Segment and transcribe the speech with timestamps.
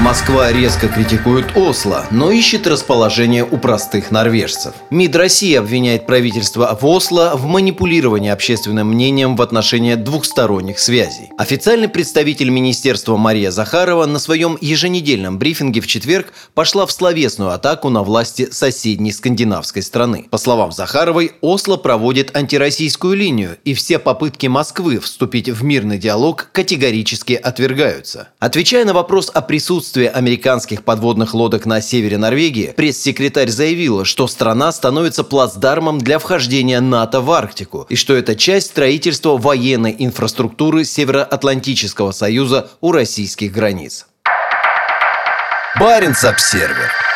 [0.00, 4.72] Москва резко критикует Осло, но ищет расположение у простых норвежцев.
[4.88, 11.28] МИД России обвиняет правительство в Осло в манипулировании общественным мнением в отношении двухсторонних связей.
[11.36, 17.90] Официальный представитель министерства Мария Захарова на своем еженедельном брифинге в четверг пошла в словесную атаку
[17.90, 20.28] на власти соседней скандинавской страны.
[20.30, 26.48] По словам Захаровой, Осло проводит антироссийскую линию, и все попытки Москвы вступить в мирный диалог
[26.52, 28.28] категорически отвергаются.
[28.38, 34.28] Отвечая на вопрос о присутствии отсутствие американских подводных лодок на севере Норвегии, пресс-секретарь заявила, что
[34.28, 40.84] страна становится плацдармом для вхождения НАТО в Арктику и что это часть строительства военной инфраструктуры
[40.84, 44.06] Североатлантического союза у российских границ.
[45.80, 47.09] Баренц-обсервер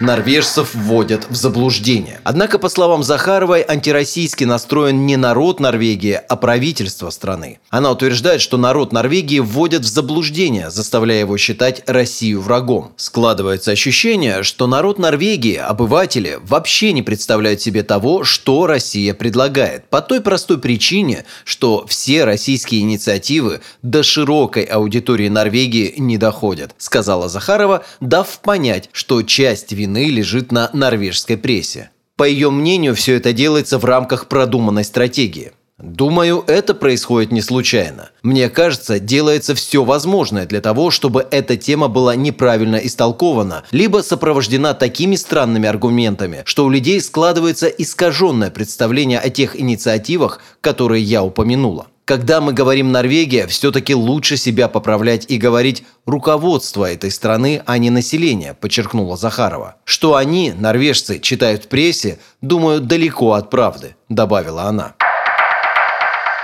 [0.00, 2.20] норвежцев вводят в заблуждение.
[2.24, 7.60] Однако, по словам Захаровой, антироссийски настроен не народ Норвегии, а правительство страны.
[7.68, 12.92] Она утверждает, что народ Норвегии вводят в заблуждение, заставляя его считать Россию врагом.
[12.96, 19.88] Складывается ощущение, что народ Норвегии, обыватели, вообще не представляют себе того, что Россия предлагает.
[19.90, 27.28] По той простой причине, что все российские инициативы до широкой аудитории Норвегии не доходят, сказала
[27.28, 31.90] Захарова, дав понять, что часть вины вины лежит на норвежской прессе.
[32.16, 35.52] По ее мнению, все это делается в рамках продуманной стратегии.
[35.78, 38.10] Думаю, это происходит не случайно.
[38.22, 44.74] Мне кажется, делается все возможное для того, чтобы эта тема была неправильно истолкована, либо сопровождена
[44.74, 51.86] такими странными аргументами, что у людей складывается искаженное представление о тех инициативах, которые я упомянула.
[52.04, 57.90] Когда мы говорим «Норвегия», все-таки лучше себя поправлять и говорить «руководство этой страны, а не
[57.90, 59.76] население», подчеркнула Захарова.
[59.84, 64.94] Что они, норвежцы, читают в прессе, думаю, далеко от правды, добавила она.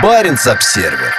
[0.00, 1.12] Баренц-обсервер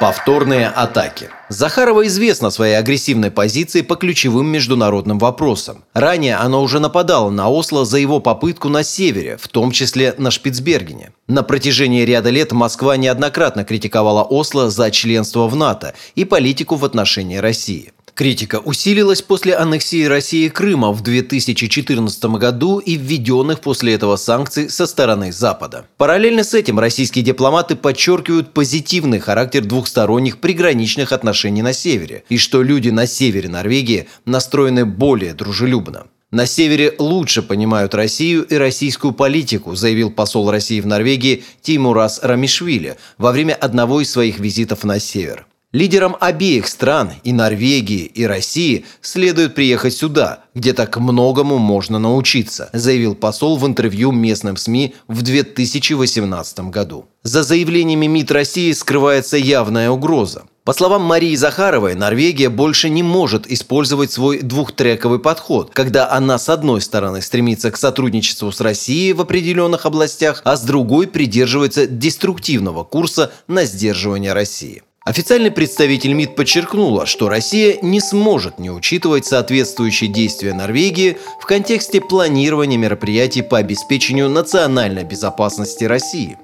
[0.00, 1.28] Повторные атаки.
[1.50, 5.84] Захарова известна своей агрессивной позицией по ключевым международным вопросам.
[5.92, 10.30] Ранее она уже нападала на Осло за его попытку на севере, в том числе на
[10.30, 11.12] Шпицбергене.
[11.26, 16.84] На протяжении ряда лет Москва неоднократно критиковала Осло за членство в НАТО и политику в
[16.86, 17.92] отношении России.
[18.20, 24.84] Критика усилилась после аннексии России Крыма в 2014 году и введенных после этого санкций со
[24.84, 25.86] стороны Запада.
[25.96, 32.62] Параллельно с этим российские дипломаты подчеркивают позитивный характер двухсторонних приграничных отношений на севере и что
[32.62, 36.08] люди на севере Норвегии настроены более дружелюбно.
[36.30, 42.98] На севере лучше понимают Россию и российскую политику, заявил посол России в Норвегии Тимурас Рамишвили
[43.16, 45.46] во время одного из своих визитов на север.
[45.72, 52.70] Лидерам обеих стран, и Норвегии, и России, следует приехать сюда, где так многому можно научиться,
[52.72, 57.06] заявил посол в интервью местным СМИ в 2018 году.
[57.22, 60.42] За заявлениями МИД России скрывается явная угроза.
[60.64, 66.48] По словам Марии Захаровой, Норвегия больше не может использовать свой двухтрековый подход, когда она с
[66.48, 72.82] одной стороны стремится к сотрудничеству с Россией в определенных областях, а с другой придерживается деструктивного
[72.82, 74.82] курса на сдерживание России.
[75.02, 82.02] Официальный представитель МИД подчеркнула, что Россия не сможет не учитывать соответствующие действия Норвегии в контексте
[82.02, 86.36] планирования мероприятий по обеспечению национальной безопасности России.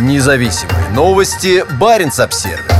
[0.00, 1.64] Независимые новости.
[1.80, 2.75] Барин обсервис